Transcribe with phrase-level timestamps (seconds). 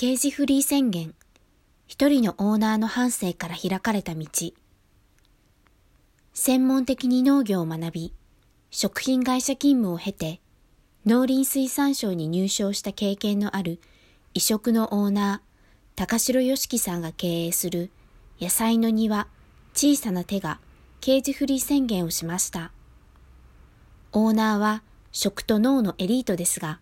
[0.00, 1.14] 刑事フリー宣言。
[1.86, 4.24] 一人のオーナーの半生から開かれた道。
[6.32, 8.14] 専門的に農業を学び、
[8.70, 10.40] 食品会社勤務を経て、
[11.04, 13.78] 農林水産省に入省した経験のある
[14.32, 17.90] 異色のオーナー、高城良樹さんが経営する
[18.40, 19.26] 野菜の庭、
[19.74, 20.60] 小さな手が
[21.02, 22.72] 刑事フリー宣言をしました。
[24.12, 24.82] オーナーは
[25.12, 26.80] 食と脳のエリートですが、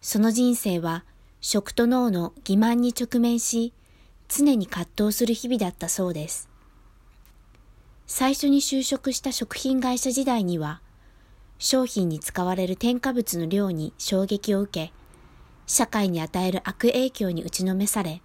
[0.00, 1.04] その人生は
[1.40, 3.72] 食と脳の欺瞞に直面し、
[4.28, 6.48] 常に葛藤する日々だったそうです。
[8.06, 10.80] 最初に就職した食品会社時代には、
[11.58, 14.92] 商品に使われる添加物の量に衝撃を受け、
[15.66, 18.20] 社会に与える悪影響に打ちのめされ、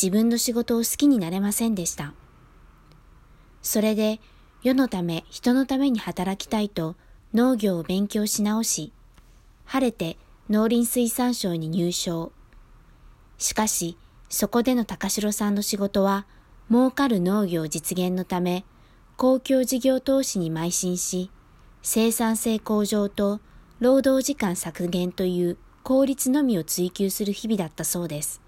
[0.00, 2.14] 自分の仕事を好きになれませんでした。
[3.62, 4.20] それで、
[4.62, 6.96] 世のため人のために働きたいと
[7.34, 8.92] 農業を勉強し直し、
[9.64, 10.18] 晴れて
[10.50, 12.32] 農林水産省に入省。
[13.38, 13.96] しかし、
[14.28, 16.26] そこでの高城さんの仕事は、
[16.70, 18.64] 儲かる農業実現のため、
[19.16, 21.30] 公共事業投資に邁進し、
[21.82, 23.40] 生産性向上と
[23.80, 28.42] 労働時間削減という効率のみを追求する日々だったそうです。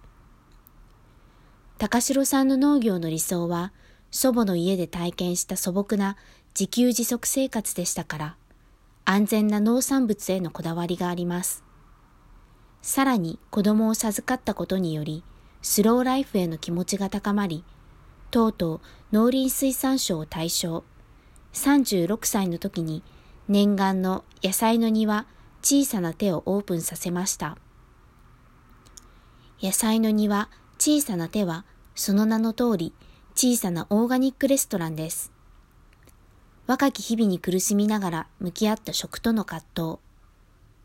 [1.79, 3.73] 高城さんの農業の理想は、
[4.11, 6.17] 祖母の家で体験した素朴な
[6.59, 8.37] 自給自足生活でしたから、
[9.05, 11.65] 安全な農産物へのこだわりがあります。
[12.83, 15.23] さらに子供を授かったことにより、
[15.63, 17.65] スローライフへの気持ちが高まり、
[18.31, 18.81] とうとう
[19.13, 20.85] 農林水産省を対象。
[21.53, 23.03] 36歳の時に
[23.49, 25.27] 念願の野菜の庭
[25.63, 27.59] 小さな手をオープンさせました。
[29.63, 32.95] 野菜の庭小さな手はその名の通り
[33.35, 35.33] 小さなオーガニックレストランです。
[36.67, 39.99] 若き日々に苦しみながら向き合った食との葛藤。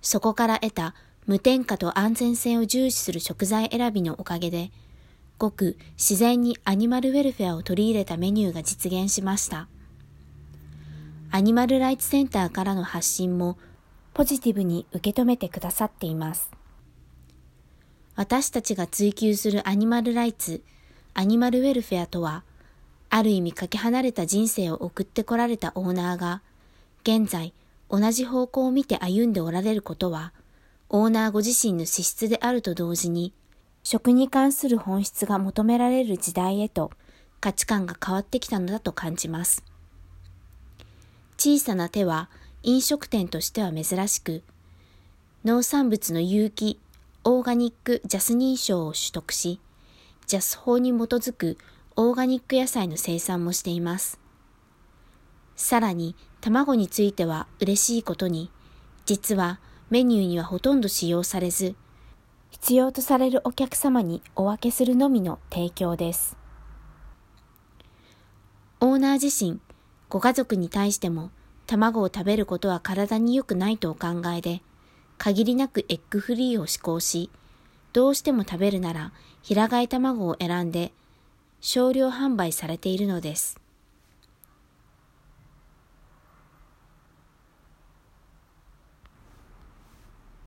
[0.02, 0.96] そこから得た
[1.28, 4.72] 無添加と安全性を重視する食材選びのおかげで、
[5.38, 9.68] ごく自然にアニマルウェルフェアを取り入れたメニューが実現しました。
[11.32, 13.58] アニマルライツセンターからの発信も
[14.14, 16.52] ポジティブに受け止めてくださっています。
[18.16, 20.64] 私たちが追求するアニマルライツ、
[21.14, 22.44] アニマルウェルフェアとは、
[23.10, 26.42] ある意味かけ離れた人生を送ってこられたオーナーが、
[27.02, 27.54] 現在
[27.90, 30.32] 同じ方向を見て歩んでおられることは、
[30.98, 33.34] オーナーご自身の資質であると同時に、
[33.84, 36.90] 食に関する本質が求められる時代へと
[37.42, 39.66] 価値観が変わってきたのだと感じます。
[41.38, 42.30] 小さな手は
[42.64, 44.42] 飲食店としては珍しく、
[45.44, 46.80] 農産物の有機
[47.26, 49.60] オーガニックジャス認証を取得し、
[50.28, 51.58] ジャス法に基づく
[51.98, 54.18] オーガニック野菜の生産もしています。
[55.58, 58.50] さらに卵については嬉しいことに、
[59.06, 59.60] 実は
[59.90, 61.76] メニューにはほとんど使用されず、
[62.52, 66.38] 必要とされるお客様にお分けするのみの提供です。
[68.80, 69.60] オーナー自身、
[70.10, 71.32] ご家族に対しても、
[71.68, 74.62] 卵を食べることは体に良くないとお考えで、
[75.18, 77.30] 限りなくエッグフリーを試行し、
[77.94, 80.92] どうしても食べるなら平飼い卵を選んで
[81.62, 83.58] 少量販売されているのです。